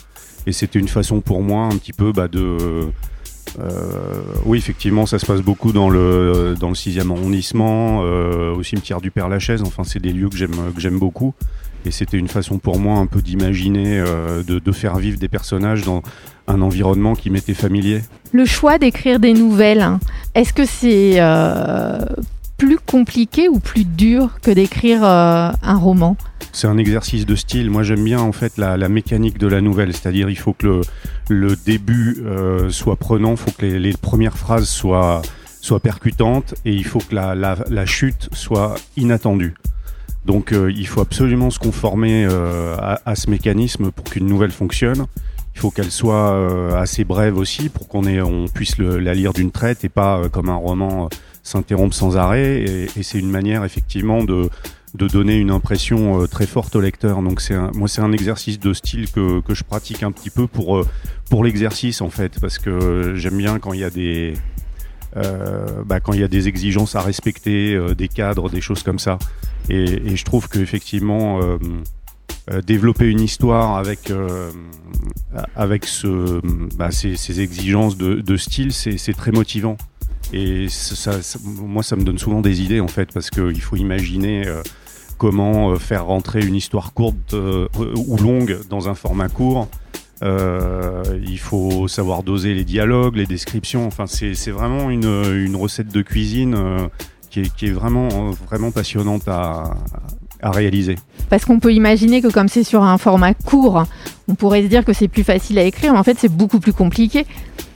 Et 0.45 0.51
c'était 0.51 0.79
une 0.79 0.87
façon 0.87 1.21
pour 1.21 1.41
moi 1.41 1.65
un 1.65 1.77
petit 1.77 1.93
peu 1.93 2.11
bah, 2.11 2.27
de... 2.27 2.89
euh, 3.59 4.21
oui, 4.45 4.57
effectivement, 4.57 5.05
ça 5.05 5.19
se 5.19 5.25
passe 5.25 5.41
beaucoup 5.41 5.71
dans 5.71 5.89
le, 5.89 6.55
dans 6.59 6.69
le 6.69 6.75
6e 6.75 7.11
arrondissement, 7.11 8.01
euh, 8.03 8.53
au 8.53 8.63
cimetière 8.63 9.01
du 9.01 9.11
Père-Lachaise. 9.11 9.61
Enfin, 9.63 9.83
c'est 9.83 9.99
des 9.99 10.13
lieux 10.13 10.29
que 10.29 10.37
j'aime 10.37 10.55
que 10.73 10.81
j'aime 10.81 10.99
beaucoup. 10.99 11.33
Et 11.85 11.91
c'était 11.91 12.17
une 12.17 12.27
façon 12.27 12.59
pour 12.59 12.79
moi 12.79 12.97
un 12.97 13.07
peu 13.07 13.21
d'imaginer, 13.21 13.99
euh, 13.99 14.43
de, 14.43 14.59
de 14.59 14.71
faire 14.71 14.97
vivre 14.97 15.17
des 15.17 15.27
personnages 15.27 15.83
dans 15.83 16.03
un 16.47 16.61
environnement 16.61 17.15
qui 17.15 17.29
m'était 17.29 17.55
familier. 17.55 18.01
Le 18.31 18.45
choix 18.45 18.77
d'écrire 18.77 19.19
des 19.19 19.33
nouvelles, 19.33 19.81
hein, 19.81 19.99
est-ce 20.35 20.53
que 20.53 20.65
c'est 20.65 21.19
plus 22.61 22.77
compliqué 22.77 23.49
ou 23.49 23.59
plus 23.59 23.85
dur 23.85 24.37
que 24.43 24.51
d'écrire 24.51 25.03
euh, 25.03 25.49
un 25.63 25.77
roman 25.77 26.15
C'est 26.53 26.67
un 26.67 26.77
exercice 26.77 27.25
de 27.25 27.35
style. 27.35 27.71
Moi, 27.71 27.81
j'aime 27.81 28.03
bien 28.03 28.19
en 28.19 28.31
fait 28.31 28.55
la, 28.57 28.77
mécanique 28.87 29.39
de 29.39 29.47
la 29.47 29.61
nouvelle, 29.61 29.93
c'est-à-dire 29.93 30.29
il 30.29 30.37
faut 30.37 30.53
que 30.53 30.81
le, 31.27 31.55
début 31.55 32.17
euh, 32.23 32.69
soit 32.69 32.97
prenant, 32.97 33.31
il 33.31 33.37
faut 33.37 33.49
que 33.49 33.65
les, 33.65 33.93
premières 33.93 34.37
phrases 34.37 34.69
soient, 34.69 35.23
soient 35.59 35.79
percutantes 35.79 36.53
et 36.63 36.71
il 36.71 36.85
faut 36.85 36.99
que 36.99 37.15
la, 37.15 37.85
chute 37.87 38.29
soit 38.31 38.75
inattendue. 38.95 39.55
Donc, 40.27 40.53
euh, 40.53 40.71
il 40.71 40.85
faut 40.85 41.01
absolument 41.01 41.49
se 41.49 41.57
conformer 41.57 42.25
à, 42.25 43.15
ce 43.15 43.27
mécanisme 43.31 43.89
pour 43.89 44.05
qu'une 44.05 44.27
nouvelle 44.27 44.51
fonctionne. 44.51 45.07
Il 45.55 45.59
faut 45.61 45.71
qu'elle 45.71 45.91
soit 45.91 46.77
assez 46.79 47.05
brève 47.05 47.37
aussi 47.37 47.69
pour 47.69 47.87
qu'on 47.87 48.05
on 48.05 48.47
puisse 48.47 48.77
la 48.77 49.15
lire 49.15 49.33
d'une 49.33 49.49
traite 49.49 49.83
et 49.83 49.89
pas 49.89 50.29
comme 50.29 50.49
un 50.49 50.55
roman 50.55 51.09
s'interrompre 51.43 51.95
sans 51.95 52.17
arrêt. 52.17 52.87
Et, 52.95 53.03
c'est 53.03 53.19
une 53.19 53.29
manière 53.29 53.63
effectivement 53.63 54.23
de, 54.23 54.49
de 54.95 55.07
donner 55.07 55.37
une 55.37 55.51
impression 55.51 56.21
euh, 56.21 56.27
très 56.27 56.45
forte 56.45 56.75
au 56.75 56.81
lecteur. 56.81 57.21
Donc 57.21 57.41
c'est 57.41 57.57
moi 57.73 57.87
c'est 57.87 58.01
un 58.01 58.11
exercice 58.11 58.59
de 58.59 58.73
style 58.73 59.09
que, 59.11 59.41
que 59.41 59.53
je 59.53 59.63
pratique 59.63 60.03
un 60.03 60.11
petit 60.11 60.29
peu 60.29 60.47
pour 60.47 60.77
euh, 60.77 60.87
pour 61.29 61.43
l'exercice 61.43 62.01
en 62.01 62.09
fait 62.09 62.39
parce 62.39 62.57
que 62.57 63.15
j'aime 63.15 63.37
bien 63.37 63.59
quand 63.59 63.73
il 63.73 63.79
y 63.79 63.83
a 63.83 63.89
des 63.89 64.33
euh, 65.17 65.83
bah, 65.85 65.99
quand 65.99 66.13
il 66.13 66.21
y 66.21 66.23
a 66.23 66.27
des 66.27 66.47
exigences 66.47 66.95
à 66.95 67.01
respecter, 67.01 67.77
des 67.95 68.07
cadres, 68.07 68.49
des 68.49 68.61
choses 68.61 68.83
comme 68.83 68.99
ça. 68.99 69.19
Et, 69.69 70.15
je 70.15 70.25
trouve 70.25 70.47
que 70.47 70.59
effectivement 70.59 71.39
euh, 71.41 72.61
développer 72.61 73.07
une 73.07 73.19
histoire 73.19 73.77
avec 73.77 74.11
avec 75.55 75.85
bah, 76.75 76.91
ces, 76.91 77.15
ces 77.15 77.39
exigences 77.41 77.97
de, 77.97 78.15
de 78.15 78.37
style, 78.37 78.73
c'est 78.73 79.13
très 79.13 79.31
motivant. 79.31 79.77
Et 80.33 80.67
ça, 80.69 81.11
moi, 81.43 81.83
ça 81.83 81.95
me 81.95 82.03
donne 82.03 82.17
souvent 82.17 82.41
des 82.41 82.61
idées 82.61 82.79
en 82.79 82.87
fait, 82.87 83.11
parce 83.11 83.29
qu'il 83.29 83.61
faut 83.61 83.75
imaginer 83.75 84.47
euh, 84.47 84.61
comment 85.17 85.71
euh, 85.71 85.75
faire 85.75 86.05
rentrer 86.05 86.45
une 86.45 86.55
histoire 86.55 86.93
courte 86.93 87.33
euh, 87.33 87.67
ou 87.77 88.17
longue 88.17 88.59
dans 88.69 88.89
un 88.89 88.95
format 88.95 89.29
court. 89.29 89.67
Il 90.23 91.39
faut 91.39 91.87
savoir 91.87 92.23
doser 92.23 92.53
les 92.53 92.63
dialogues, 92.63 93.15
les 93.15 93.25
descriptions. 93.25 93.87
Enfin, 93.87 94.05
c'est 94.05 94.51
vraiment 94.51 94.89
une, 94.89 95.55
recette 95.55 95.89
de 95.89 96.01
cuisine 96.03 96.55
qui, 97.31 97.41
est, 97.41 97.55
qui 97.55 97.67
est 97.67 97.71
vraiment, 97.71 98.29
vraiment 98.47 98.69
passionnante 98.71 99.27
à, 99.27 99.75
à 100.41 100.51
réaliser. 100.51 100.95
Parce 101.29 101.45
qu'on 101.45 101.59
peut 101.59 101.73
imaginer 101.73 102.21
que 102.21 102.27
comme 102.27 102.47
c'est 102.47 102.63
sur 102.63 102.83
un 102.83 102.97
format 102.97 103.33
court, 103.33 103.85
on 104.27 104.35
pourrait 104.35 104.63
se 104.63 104.67
dire 104.67 104.83
que 104.83 104.93
c'est 104.93 105.07
plus 105.07 105.23
facile 105.23 105.59
à 105.59 105.63
écrire, 105.63 105.93
mais 105.93 105.99
en 105.99 106.03
fait 106.03 106.17
c'est 106.19 106.31
beaucoup 106.31 106.59
plus 106.59 106.73
compliqué. 106.73 107.25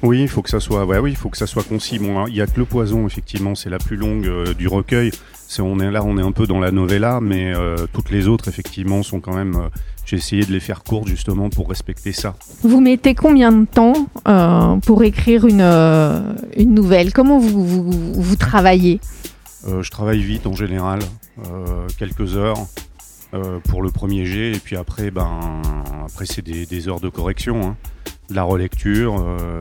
Oui, 0.06 0.22
il 0.22 0.28
faut 0.28 0.44
que 0.44 0.52
ça 0.52 0.60
soit, 0.60 0.86
ouais, 0.86 1.00
oui, 1.00 1.12
il 1.12 1.16
faut 1.16 1.30
que 1.30 1.38
ça 1.38 1.48
soit 1.48 1.64
concis. 1.64 1.98
Bon, 1.98 2.20
hein, 2.20 2.26
il 2.28 2.36
y 2.36 2.42
a 2.42 2.46
que 2.46 2.60
le 2.60 2.66
poison, 2.66 3.08
effectivement, 3.08 3.56
c'est 3.56 3.72
la 3.72 3.80
plus 3.80 3.98
longue 3.98 4.28
euh, 4.28 4.54
du 4.54 4.68
recueil. 4.68 5.10
C'est, 5.48 5.64
on 5.64 5.80
est 5.80 5.90
là, 5.90 6.04
on 6.06 6.20
est 6.20 6.22
un 6.22 6.32
peu 6.32 6.46
dans 6.46 6.60
la 6.60 6.70
novella, 6.70 7.20
mais 7.22 7.56
euh, 7.56 7.88
toutes 7.92 8.12
les 8.12 8.28
autres, 8.28 8.48
effectivement, 8.48 9.02
sont 9.02 9.20
quand 9.20 9.34
même. 9.34 9.56
euh, 9.56 9.70
j'ai 10.06 10.18
essayé 10.18 10.46
de 10.46 10.52
les 10.52 10.60
faire 10.60 10.84
courtes 10.84 11.08
justement 11.08 11.50
pour 11.50 11.68
respecter 11.68 12.12
ça. 12.12 12.36
Vous 12.62 12.80
mettez 12.80 13.16
combien 13.16 13.52
de 13.52 13.66
temps 13.66 14.08
pour 14.86 15.04
écrire 15.04 15.48
une, 15.48 15.64
une 16.56 16.76
nouvelle? 16.76 17.12
Comment 17.12 17.40
vous, 17.40 17.66
vous, 17.66 18.14
vous 18.14 18.36
travaillez? 18.36 19.00
Je 19.66 19.90
travaille 19.90 20.22
vite 20.22 20.46
en 20.46 20.54
général, 20.54 21.00
quelques 21.98 22.36
heures 22.36 22.68
euh, 23.36 23.60
pour 23.60 23.82
le 23.82 23.92
premier 23.92 24.26
jet, 24.26 24.54
et 24.54 24.60
puis 24.60 24.78
après, 24.78 25.12
ben, 25.12 25.62
après 26.06 26.26
c'est 26.26 26.42
des, 26.42 26.88
heures 26.88 27.02
de 27.02 27.10
correction, 27.10 27.68
hein. 27.68 27.78
de 28.30 28.36
la 28.36 28.44
relecture. 28.44 29.20
euh, 29.20 29.60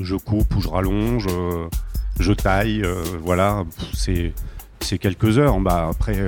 je 0.00 0.16
coupe 0.16 0.56
ou 0.56 0.62
je 0.62 0.68
rallonge, 0.68 1.26
euh, 1.28 1.66
je 2.18 2.32
taille, 2.32 2.82
voilà. 3.22 3.64
C'est 3.92 4.98
quelques 4.98 5.38
heures. 5.38 5.58
Bah 5.60 5.88
après, 5.90 6.18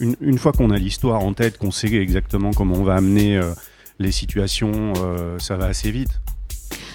une, 0.00 0.16
une 0.20 0.38
fois 0.38 0.52
qu'on 0.52 0.70
a 0.70 0.78
l'histoire 0.78 1.22
en 1.22 1.34
tête, 1.34 1.58
qu'on 1.58 1.70
sait 1.70 1.92
exactement 1.94 2.50
comment 2.52 2.76
on 2.76 2.84
va 2.84 2.94
amener 2.94 3.40
les 3.98 4.12
situations, 4.12 4.94
ça 5.38 5.56
va 5.56 5.66
assez 5.66 5.90
vite. 5.90 6.20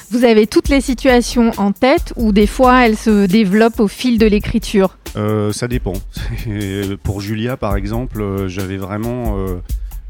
Vous 0.10 0.24
avez 0.24 0.48
toutes 0.48 0.70
les 0.70 0.80
situations 0.80 1.52
en 1.58 1.74
tête 1.74 2.14
ou 2.16 2.32
des 2.32 2.48
fois 2.48 2.86
elles 2.86 2.96
se 2.96 3.26
développent 3.26 3.82
au 3.82 3.90
fil 3.90 4.18
de 4.18 4.26
l'écriture? 4.26 4.98
Euh, 5.18 5.52
ça 5.52 5.68
dépend. 5.68 5.94
Pour 7.04 7.20
Julia, 7.20 7.58
par 7.58 7.76
exemple, 7.76 8.22
euh, 8.22 8.48
j'avais 8.48 8.78
vraiment 8.78 9.38
euh, 9.38 9.58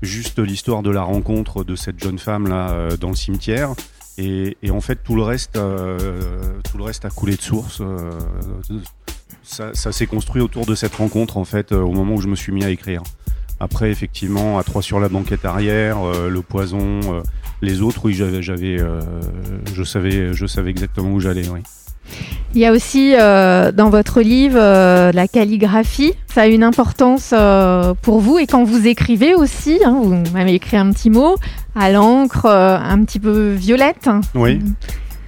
juste 0.03 0.37
l'histoire 0.37 0.83
de 0.83 0.91
la 0.91 1.01
rencontre 1.01 1.63
de 1.63 1.75
cette 1.75 1.99
jeune 1.99 2.19
femme 2.19 2.47
là 2.47 2.95
dans 2.99 3.09
le 3.09 3.15
cimetière. 3.15 3.73
Et, 4.19 4.55
en 4.71 4.81
fait, 4.81 4.99
tout 5.03 5.15
le 5.15 5.21
reste, 5.21 5.53
tout 5.53 6.77
le 6.77 6.83
reste 6.83 7.05
a 7.05 7.11
coulé 7.11 7.35
de 7.35 7.41
source. 7.41 7.83
ça 9.43 9.91
s'est 9.91 10.07
construit 10.07 10.41
autour 10.41 10.65
de 10.65 10.73
cette 10.73 10.95
rencontre, 10.95 11.37
en 11.37 11.45
fait, 11.45 11.71
au 11.71 11.91
moment 11.91 12.15
où 12.15 12.21
je 12.21 12.27
me 12.27 12.35
suis 12.35 12.51
mis 12.51 12.63
à 12.63 12.71
écrire. 12.71 13.03
Après, 13.59 13.91
effectivement, 13.91 14.57
à 14.57 14.63
trois 14.63 14.81
sur 14.81 14.99
la 14.99 15.07
banquette 15.07 15.45
arrière, 15.45 15.99
le 16.03 16.41
poison, 16.41 17.21
les 17.61 17.81
autres, 17.81 18.01
oui, 18.05 18.13
j'avais, 18.13 18.41
j'avais, 18.41 18.79
euh, 18.79 19.01
je 19.73 19.83
savais, 19.83 20.33
je 20.33 20.45
savais 20.45 20.69
exactement 20.69 21.11
où 21.11 21.19
j'allais. 21.19 21.47
Oui. 21.49 21.61
Il 22.53 22.61
y 22.61 22.65
a 22.65 22.71
aussi 22.71 23.13
euh, 23.13 23.71
dans 23.71 23.89
votre 23.89 24.21
livre 24.21 24.57
euh, 24.57 25.11
la 25.11 25.27
calligraphie. 25.27 26.13
Ça 26.27 26.43
a 26.43 26.47
une 26.47 26.63
importance 26.63 27.31
euh, 27.33 27.93
pour 28.01 28.19
vous 28.19 28.39
et 28.39 28.47
quand 28.47 28.63
vous 28.63 28.87
écrivez 28.87 29.35
aussi, 29.35 29.79
hein, 29.85 29.99
vous 30.01 30.15
m'avez 30.33 30.53
écrit 30.53 30.77
un 30.77 30.91
petit 30.91 31.09
mot 31.09 31.35
à 31.75 31.91
l'encre, 31.91 32.45
un 32.45 33.03
petit 33.03 33.19
peu 33.19 33.51
violette. 33.51 34.09
Oui. 34.33 34.59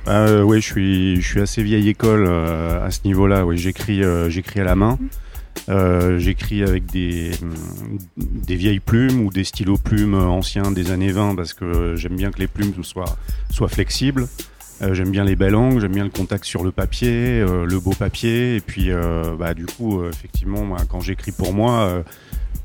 Oui, 0.07 0.59
je 0.59 0.65
suis, 0.65 1.21
je 1.21 1.27
suis 1.27 1.39
assez 1.39 1.61
vieille 1.61 1.89
école 1.89 2.27
à 2.27 2.89
ce 2.89 3.01
niveau-là. 3.05 3.45
Oui, 3.45 3.57
j'écris, 3.57 4.01
j'écris 4.29 4.59
à 4.61 4.63
la 4.63 4.73
main. 4.73 4.97
Euh, 5.69 6.17
j'écris 6.17 6.63
avec 6.63 6.87
des, 6.87 7.31
vieilles 8.47 8.79
plumes 8.79 9.21
ou 9.21 9.29
des 9.29 9.43
stylos 9.43 9.77
plumes 9.77 10.15
anciens 10.15 10.71
des 10.71 10.91
années 10.91 11.11
20 11.11 11.35
parce 11.35 11.53
que 11.53 11.95
j'aime 11.95 12.15
bien 12.15 12.31
que 12.31 12.39
les 12.39 12.47
plumes 12.47 12.73
soient, 12.83 13.17
flexibles. 13.67 14.27
Euh, 14.81 14.93
j'aime 14.93 15.11
bien 15.11 15.25
les 15.25 15.35
belles 15.35 15.55
angles, 15.55 15.81
j'aime 15.81 15.91
bien 15.91 16.05
le 16.05 16.09
contact 16.09 16.45
sur 16.45 16.63
le 16.63 16.71
papier, 16.71 17.41
euh, 17.41 17.65
le 17.65 17.79
beau 17.79 17.91
papier. 17.91 18.55
Et 18.55 18.61
puis, 18.61 18.89
bah, 19.37 19.53
du 19.53 19.65
coup, 19.65 20.03
effectivement, 20.05 20.75
quand 20.89 21.01
j'écris 21.01 21.31
pour 21.31 21.53
moi, 21.53 22.03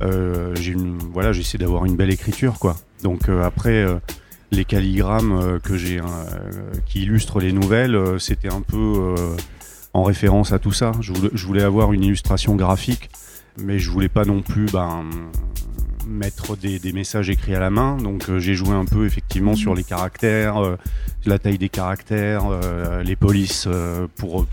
voilà, 0.00 1.32
j'essaie 1.32 1.58
d'avoir 1.58 1.84
une 1.84 1.96
belle 1.96 2.10
écriture, 2.10 2.58
quoi. 2.58 2.76
Donc 3.02 3.28
après, 3.28 3.84
les 4.50 4.64
calligrammes 4.64 5.60
qui 6.86 7.02
illustrent 7.02 7.40
les 7.40 7.52
nouvelles, 7.52 7.98
c'était 8.18 8.52
un 8.52 8.62
peu 8.62 9.14
en 9.94 10.02
référence 10.02 10.52
à 10.52 10.58
tout 10.58 10.72
ça. 10.72 10.92
Je 11.00 11.12
voulais, 11.12 11.30
je 11.32 11.46
voulais 11.46 11.62
avoir 11.62 11.92
une 11.92 12.04
illustration 12.04 12.56
graphique, 12.56 13.08
mais 13.58 13.78
je 13.78 13.90
voulais 13.90 14.08
pas 14.08 14.24
non 14.24 14.42
plus, 14.42 14.66
ben 14.66 15.04
mettre 16.06 16.54
des, 16.56 16.78
des 16.78 16.92
messages 16.92 17.30
écrits 17.30 17.54
à 17.54 17.60
la 17.60 17.70
main. 17.70 17.96
Donc 17.96 18.28
euh, 18.28 18.38
j'ai 18.38 18.54
joué 18.54 18.70
un 18.72 18.84
peu 18.84 19.06
effectivement 19.06 19.54
sur 19.56 19.74
les 19.74 19.84
caractères, 19.84 20.58
euh, 20.62 20.76
la 21.24 21.38
taille 21.38 21.56
des 21.56 21.70
caractères, 21.70 22.42
euh, 22.50 23.02
les 23.02 23.16
polices 23.16 23.66
pour, 24.16 24.46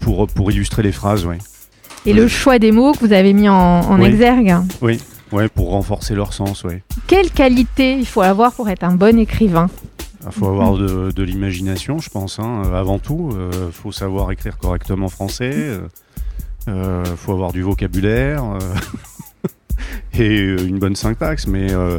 pour 0.00 0.26
pour 0.26 0.50
illustrer 0.50 0.82
les 0.82 0.90
phrases, 0.92 1.24
ouais. 1.24 1.38
Et 2.06 2.12
le 2.14 2.26
choix 2.28 2.58
des 2.58 2.72
mots 2.72 2.92
que 2.92 3.00
vous 3.00 3.12
avez 3.12 3.32
mis 3.32 3.48
en, 3.48 3.54
en 3.54 4.00
Oui. 4.00 4.06
exergue. 4.08 4.56
Oui, 4.80 4.98
ouais, 5.32 5.48
pour 5.48 5.70
renforcer 5.70 6.14
leur 6.14 6.32
sens, 6.32 6.64
ouais. 6.64 6.82
Quelle 7.06 7.30
qualité 7.30 7.96
il 7.98 8.06
faut 8.06 8.22
avoir 8.22 8.52
pour 8.52 8.68
être 8.70 8.84
un 8.84 8.94
bon 8.94 9.18
écrivain? 9.18 9.68
Il 10.30 10.38
faut 10.38 10.48
avoir 10.48 10.74
de, 10.76 11.10
de 11.10 11.22
l'imagination, 11.22 11.98
je 11.98 12.10
pense, 12.10 12.38
hein, 12.38 12.62
euh, 12.66 12.74
avant 12.74 12.98
tout. 12.98 13.30
Il 13.66 13.72
faut 13.72 13.92
savoir 13.92 14.30
écrire 14.30 14.56
correctement 14.58 15.08
français. 15.08 15.78
Il 16.66 16.72
faut 17.16 17.32
avoir 17.32 17.52
du 17.52 17.62
vocabulaire 17.62 18.44
euh, 18.44 18.58
et 20.14 20.40
euh, 20.40 20.66
une 20.66 20.78
bonne 20.78 20.96
syntaxe. 20.96 21.46
Mais 21.46 21.72
euh, 21.72 21.98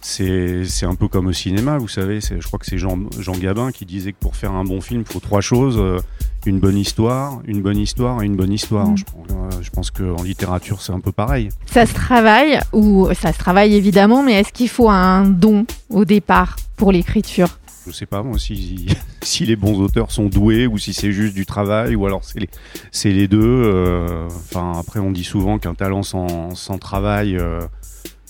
c'est 0.00 0.84
un 0.86 0.94
peu 0.94 1.08
comme 1.08 1.26
au 1.26 1.32
cinéma, 1.32 1.78
vous 1.78 1.88
savez. 1.88 2.20
Je 2.20 2.46
crois 2.46 2.58
que 2.58 2.66
c'est 2.66 2.78
Jean, 2.78 2.98
Jean 3.18 3.32
Gabin 3.36 3.72
qui 3.72 3.86
disait 3.86 4.12
que 4.12 4.18
pour 4.20 4.36
faire 4.36 4.52
un 4.52 4.64
bon 4.64 4.80
film, 4.80 5.02
il 5.06 5.12
faut 5.12 5.20
trois 5.20 5.40
choses. 5.40 5.76
euh, 5.78 5.98
une 6.46 6.60
bonne 6.60 6.76
histoire, 6.76 7.40
une 7.46 7.62
bonne 7.62 7.78
histoire 7.78 8.22
et 8.22 8.26
une 8.26 8.36
bonne 8.36 8.52
histoire. 8.52 8.86
Mm. 8.90 8.96
Je, 8.98 9.04
pense- 9.04 9.26
euh, 9.30 9.62
je 9.62 9.70
pense 9.70 9.90
qu'en 9.90 10.22
littérature, 10.22 10.82
c'est 10.82 10.92
un 10.92 11.00
peu 11.00 11.10
pareil. 11.10 11.48
Ça 11.64 11.86
se 11.86 11.94
travaille 11.94 12.60
ou 12.74 13.08
ça 13.14 13.32
se 13.32 13.38
travaille 13.38 13.74
évidemment, 13.74 14.22
mais 14.22 14.34
est-ce 14.34 14.52
qu'il 14.52 14.68
faut 14.68 14.90
un 14.90 15.24
don 15.24 15.64
au 15.88 16.04
départ 16.04 16.56
pour 16.76 16.92
l'écriture? 16.92 17.48
Je 17.86 17.92
sais 17.92 18.06
pas 18.06 18.22
moi 18.22 18.38
si, 18.38 18.86
si 19.22 19.44
les 19.44 19.56
bons 19.56 19.78
auteurs 19.80 20.10
sont 20.10 20.26
doués 20.26 20.66
ou 20.66 20.78
si 20.78 20.94
c'est 20.94 21.12
juste 21.12 21.34
du 21.34 21.44
travail 21.44 21.94
ou 21.94 22.06
alors 22.06 22.22
c'est 22.24 23.10
les, 23.10 23.28
deux. 23.28 23.40
euh, 23.42 24.26
Enfin 24.28 24.72
après 24.78 25.00
on 25.00 25.10
dit 25.12 25.24
souvent 25.24 25.58
qu'un 25.58 25.74
talent 25.74 26.02
sans, 26.02 26.54
sans 26.54 26.78
travail, 26.78 27.36
euh, 27.36 27.60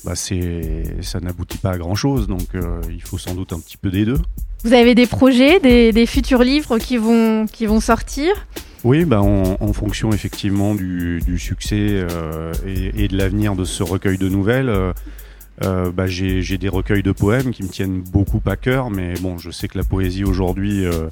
bah 0.04 0.16
c'est 0.16 0.84
ça 1.02 1.20
n'aboutit 1.20 1.58
pas 1.58 1.70
à 1.72 1.78
grand 1.78 1.94
chose. 1.94 2.26
Donc 2.26 2.54
euh, 2.54 2.80
il 2.90 3.00
faut 3.02 3.18
sans 3.18 3.34
doute 3.34 3.52
un 3.52 3.60
petit 3.60 3.76
peu 3.76 3.90
des 3.90 4.04
deux. 4.04 4.18
Vous 4.64 4.72
avez 4.72 4.94
des 4.94 5.06
projets, 5.06 5.60
des, 5.60 5.92
des 5.92 6.06
futurs 6.06 6.42
livres 6.42 6.78
qui 6.78 6.96
vont, 6.96 7.46
qui 7.46 7.66
vont 7.66 7.80
sortir? 7.80 8.32
Oui, 8.82 9.04
bah 9.04 9.22
en, 9.22 9.56
en 9.60 9.72
fonction 9.72 10.12
effectivement 10.12 10.74
du, 10.74 11.20
du 11.24 11.38
succès 11.38 12.04
et, 12.66 13.04
et 13.04 13.08
de 13.08 13.16
l'avenir 13.16 13.54
de 13.56 13.64
ce 13.64 13.82
recueil 13.82 14.18
de 14.18 14.28
nouvelles. 14.28 14.70
Euh, 15.62 15.92
bah, 15.92 16.06
j'ai 16.06 16.58
des 16.58 16.68
recueils 16.68 17.02
de 17.02 17.12
poèmes 17.12 17.52
qui 17.52 17.62
me 17.62 17.68
tiennent 17.68 18.02
beaucoup 18.02 18.40
à 18.46 18.56
cœur, 18.56 18.90
mais 18.90 19.14
bon, 19.20 19.38
je 19.38 19.50
sais 19.50 19.68
que 19.68 19.78
la 19.78 19.84
poésie 19.84 20.24
aujourd'hui 20.24 20.84
euh, 20.84 21.08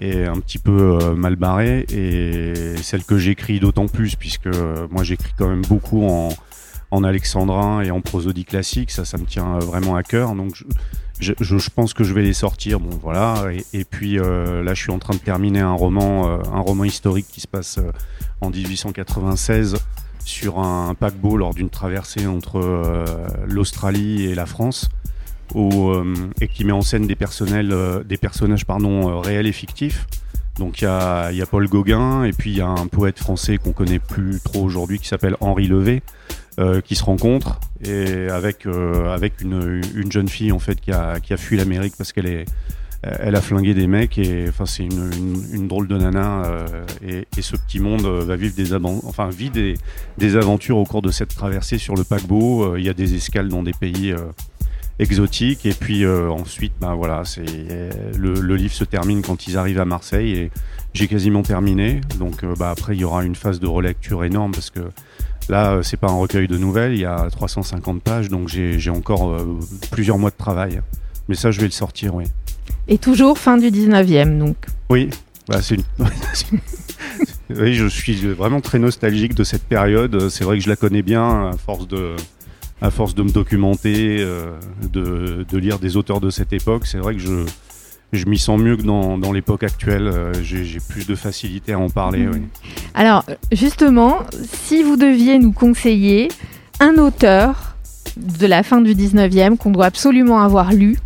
est 0.00 0.24
un 0.24 0.40
petit 0.40 0.58
peu 0.58 0.98
euh, 1.00 1.14
mal 1.14 1.36
barrée 1.36 1.86
et 1.90 2.76
celle 2.82 3.04
que 3.04 3.16
j'écris 3.16 3.60
d'autant 3.60 3.86
plus 3.86 4.16
puisque 4.16 4.48
moi 4.90 5.04
j'écris 5.04 5.32
quand 5.38 5.48
même 5.48 5.62
beaucoup 5.62 6.04
en, 6.04 6.30
en 6.90 7.04
alexandrin 7.04 7.80
et 7.80 7.92
en 7.92 8.00
prosodie 8.00 8.44
classique, 8.44 8.90
ça, 8.90 9.04
ça 9.04 9.18
me 9.18 9.24
tient 9.24 9.58
vraiment 9.60 9.94
à 9.94 10.02
cœur. 10.02 10.34
Donc 10.34 10.64
je, 11.20 11.70
pense 11.70 11.94
que 11.94 12.02
je 12.02 12.12
vais 12.12 12.22
les 12.22 12.34
sortir. 12.34 12.80
Bon, 12.80 12.98
voilà. 13.00 13.44
Et, 13.52 13.80
et 13.80 13.84
puis 13.84 14.16
là, 14.16 14.74
je 14.74 14.80
suis 14.80 14.92
en 14.92 14.98
train 14.98 15.14
de 15.14 15.20
terminer 15.20 15.60
un 15.60 15.74
roman, 15.74 16.28
un 16.28 16.60
roman 16.60 16.84
historique 16.84 17.26
qui 17.30 17.40
se 17.40 17.48
passe 17.48 17.78
en 18.40 18.50
1896 18.50 19.76
sur 20.26 20.58
un 20.58 20.94
paquebot 20.94 21.36
lors 21.36 21.54
d'une 21.54 21.70
traversée 21.70 22.26
entre 22.26 22.58
euh, 22.58 23.04
l'Australie 23.46 24.24
et 24.24 24.34
la 24.34 24.44
France, 24.44 24.88
euh, 25.54 26.14
et 26.40 26.48
qui 26.48 26.64
met 26.64 26.72
en 26.72 26.82
scène 26.82 27.06
des 27.06 27.14
personnels, 27.14 27.70
euh, 27.72 28.02
des 28.02 28.16
personnages 28.16 28.66
réels 28.68 29.46
et 29.46 29.52
fictifs. 29.52 30.06
Donc 30.58 30.80
il 30.80 30.84
y 30.84 30.88
a, 30.88 31.46
Paul 31.48 31.68
Gauguin 31.68 32.24
et 32.24 32.32
puis 32.32 32.50
il 32.50 32.56
y 32.56 32.60
a 32.60 32.66
un 32.66 32.88
poète 32.88 33.18
français 33.18 33.58
qu'on 33.58 33.72
connaît 33.72 34.00
plus 34.00 34.40
trop 34.42 34.64
aujourd'hui 34.64 34.98
qui 34.98 35.06
s'appelle 35.06 35.36
Henri 35.40 35.68
Levé, 35.68 36.02
qui 36.82 36.96
se 36.96 37.04
rencontrent 37.04 37.60
et 37.84 38.28
avec 38.30 38.64
avec 38.64 39.42
une, 39.42 39.82
une 39.94 40.10
jeune 40.10 40.30
fille 40.30 40.52
en 40.52 40.58
fait 40.58 40.80
qui 40.80 40.92
a 40.92 41.20
qui 41.20 41.34
a 41.34 41.36
fui 41.36 41.58
l'Amérique 41.58 41.92
parce 41.98 42.14
qu'elle 42.14 42.26
est 42.26 42.46
elle 43.20 43.36
a 43.36 43.40
flingué 43.40 43.74
des 43.74 43.86
mecs 43.86 44.18
et 44.18 44.46
enfin 44.48 44.66
c'est 44.66 44.84
une, 44.84 45.68
drôle 45.68 45.88
de 45.88 45.96
nana 45.96 46.44
euh, 46.44 46.84
et, 47.06 47.42
ce 47.42 47.56
petit 47.56 47.80
monde 47.80 48.04
euh, 48.04 48.24
va 48.24 48.36
vivre 48.36 48.54
des 48.54 48.74
enfin 48.74 49.28
vit 49.28 49.50
des, 49.50 50.36
aventures 50.36 50.78
au 50.78 50.84
cours 50.84 51.02
de 51.02 51.10
cette 51.10 51.34
traversée 51.34 51.78
sur 51.78 51.94
le 51.94 52.04
paquebot. 52.04 52.74
Euh, 52.74 52.80
Il 52.80 52.84
y 52.84 52.88
a 52.88 52.94
des 52.94 53.14
escales 53.14 53.48
dans 53.48 53.62
des 53.62 53.72
pays 53.72 54.12
euh, 54.12 54.18
exotiques 54.98 55.66
et 55.66 55.74
puis 55.74 56.04
euh, 56.04 56.30
ensuite 56.30 56.72
ben 56.80 56.94
voilà 56.94 57.24
c'est 57.24 57.44
euh, 57.46 57.90
le, 58.16 58.34
le 58.34 58.56
livre 58.56 58.72
se 58.72 58.84
termine 58.84 59.22
quand 59.22 59.46
ils 59.46 59.58
arrivent 59.58 59.80
à 59.80 59.84
Marseille 59.84 60.32
et 60.32 60.50
j'ai 60.94 61.08
quasiment 61.08 61.42
terminé. 61.42 62.00
Donc 62.18 62.42
euh, 62.42 62.54
bah, 62.58 62.70
après 62.70 62.94
il 62.96 63.00
y 63.00 63.04
aura 63.04 63.24
une 63.24 63.34
phase 63.34 63.60
de 63.60 63.66
relecture 63.66 64.24
énorme 64.24 64.52
parce 64.52 64.70
que 64.70 64.80
là 65.48 65.72
euh, 65.72 65.82
c'est 65.82 65.98
pas 65.98 66.08
un 66.08 66.16
recueil 66.16 66.48
de 66.48 66.56
nouvelles 66.56 66.94
il 66.94 67.00
y 67.00 67.04
a 67.04 67.28
350 67.30 68.02
pages 68.02 68.28
donc 68.28 68.48
j'ai 68.48 68.90
encore 68.90 69.30
euh, 69.30 69.60
plusieurs 69.90 70.18
mois 70.18 70.30
de 70.30 70.36
travail. 70.36 70.80
Mais 71.28 71.34
ça 71.34 71.50
je 71.50 71.60
vais 71.60 71.66
le 71.66 71.72
sortir 71.72 72.14
oui 72.14 72.24
Et 72.88 72.98
toujours 72.98 73.38
fin 73.38 73.58
du 73.58 73.68
19e, 73.70 74.38
donc. 74.38 74.56
oui, 74.90 75.10
bah, 75.48 75.60
c'est 75.62 75.76
une... 75.76 75.84
oui, 77.50 77.74
je 77.74 77.86
suis 77.86 78.14
vraiment 78.32 78.60
très 78.60 78.78
nostalgique 78.78 79.34
de 79.34 79.44
cette 79.44 79.64
période. 79.64 80.28
C'est 80.28 80.44
vrai 80.44 80.58
que 80.58 80.64
je 80.64 80.68
la 80.68 80.76
connais 80.76 81.02
bien 81.02 81.50
à 81.50 81.52
force 81.56 81.86
de, 81.88 82.14
à 82.80 82.90
force 82.90 83.14
de 83.14 83.22
me 83.22 83.30
documenter, 83.30 84.16
euh, 84.20 84.52
de, 84.92 85.44
de 85.48 85.58
lire 85.58 85.78
des 85.78 85.96
auteurs 85.96 86.20
de 86.20 86.30
cette 86.30 86.52
époque. 86.52 86.86
C'est 86.86 86.98
vrai 86.98 87.14
que 87.14 87.20
je, 87.20 87.44
je 88.12 88.24
m'y 88.26 88.38
sens 88.38 88.60
mieux 88.60 88.76
que 88.76 88.82
dans, 88.82 89.18
dans 89.18 89.32
l'époque 89.32 89.62
actuelle. 89.62 90.08
Euh, 90.08 90.32
J'ai 90.42 90.78
plus 90.88 91.06
de 91.06 91.14
facilité 91.14 91.72
à 91.72 91.78
en 91.78 91.90
parler. 91.90 92.26
oui. 92.32 92.42
Alors, 92.94 93.24
justement, 93.52 94.18
si 94.44 94.82
vous 94.82 94.96
deviez 94.96 95.38
nous 95.38 95.52
conseiller 95.52 96.28
un 96.80 96.96
auteur 96.98 97.76
de 98.16 98.46
la 98.46 98.62
fin 98.62 98.80
du 98.80 98.94
19e 98.94 99.56
qu'on 99.56 99.70
doit 99.70 99.86
absolument 99.86 100.40
avoir 100.40 100.72
lu, 100.72 100.96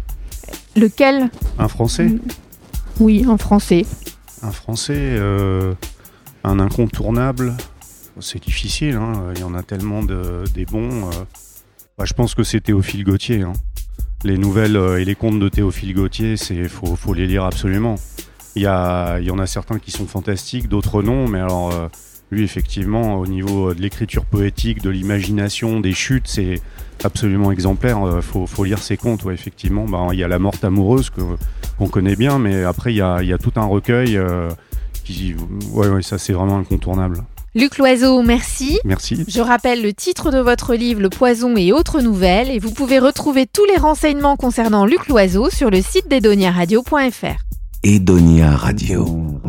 lequel 0.77 1.31
Un 1.59 1.69
Français, 1.69 2.11
Oui, 2.99 3.25
en 3.27 3.37
français. 3.39 3.87
un 4.43 4.51
Français, 4.53 4.95
euh, 4.97 5.75
un 6.45 6.59
incontournable. 6.61 7.55
C'est 8.21 8.43
difficile. 8.43 8.97
hein. 8.97 9.33
Il 9.35 9.41
y 9.41 9.45
en 9.45 9.55
a 9.55 9.63
tellement 9.63 10.03
de, 10.03 10.45
des 10.55 10.67
bons. 10.67 11.07
euh. 11.09 11.25
Bah, 11.97 12.05
je 12.07 12.13
pense 12.13 12.35
que 12.35 12.43
c'est 12.43 12.61
Théophile 12.61 13.05
Gautier. 13.05 13.43
hein. 13.43 13.53
Les 14.25 14.37
nouvelles 14.37 14.77
euh, 14.77 15.01
et 15.01 15.05
les 15.07 15.15
contes 15.15 15.41
de 15.41 15.49
Théophile 15.49 15.95
Gautier, 15.95 16.37
c'est 16.37 16.69
faut, 16.69 16.97
faut 16.97 17.15
les 17.15 17.27
lire 17.27 17.45
absolument. 17.45 17.95
Il 18.57 18.63
y, 18.63 18.67
a, 18.67 19.19
il 19.21 19.27
y 19.27 19.31
en 19.31 19.39
a 19.39 19.47
certains 19.47 19.79
qui 19.79 19.91
sont 19.93 20.07
fantastiques, 20.07 20.69
d'autres 20.69 21.03
non, 21.03 21.29
mais 21.29 21.39
alors 21.41 21.71
lui 22.31 22.45
effectivement 22.45 23.17
au 23.17 23.27
niveau 23.27 23.75
de 23.75 23.81
l'écriture 23.81 24.25
poétique, 24.25 24.83
de 24.83 24.91
l'imagination, 24.91 25.81
des 25.81 25.93
chutes, 25.93 26.29
c'est 26.29 26.61
absolument 27.05 27.53
exemplaire. 27.53 28.03
Euh, 28.07 28.21
faut, 28.21 28.47
faut 28.47 28.65
lire 28.65 28.79
ses 28.79 28.97
contes, 28.97 29.25
ouais, 29.25 29.35
effectivement. 29.35 29.85
Bah, 29.87 30.09
il 30.13 30.19
y 30.19 30.25
a 30.25 30.29
la 30.29 30.39
morte 30.39 30.65
amoureuse 30.65 31.11
que 31.11 31.21
qu'on 31.79 31.89
connaît 31.89 32.17
bien, 32.17 32.39
mais 32.39 32.63
après 32.65 32.93
il 32.93 32.97
y 32.97 33.03
a, 33.03 33.23
il 33.23 33.29
y 33.29 33.33
a 33.33 33.39
tout 33.39 33.53
un 33.57 33.65
recueil 33.65 34.17
euh, 34.17 34.51
qui, 35.05 35.35
ouais, 35.73 35.89
ouais, 35.89 36.03
ça 36.03 36.19
c'est 36.19 36.33
vraiment 36.33 36.59
incontournable. 36.59 37.23
Luc 37.55 37.79
Loiseau, 37.79 38.23
merci. 38.23 38.79
Merci. 38.85 39.25
Je 39.27 39.41
rappelle 39.41 39.83
le 39.83 39.93
titre 39.93 40.31
de 40.31 40.39
votre 40.39 40.75
livre 40.75 41.01
Le 41.01 41.09
poison 41.09 41.57
et 41.57 41.73
autres 41.73 42.01
nouvelles 42.01 42.49
et 42.49 42.61
vous 42.61 42.71
pouvez 42.71 43.01
retrouver 43.01 43.47
tous 43.47 43.65
les 43.65 43.77
renseignements 43.77 44.37
concernant 44.37 44.87
Luc 44.87 45.09
Loiseau 45.09 45.51
sur 45.51 45.69
le 45.69 45.83
site 45.83 46.09
d'edoniaradio.fr. 46.09 47.43
Edonia 47.83 48.55
Radio. 48.57 49.41